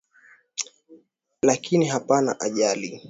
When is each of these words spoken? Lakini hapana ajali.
Lakini 1.41 1.85
hapana 1.87 2.39
ajali. 2.39 2.99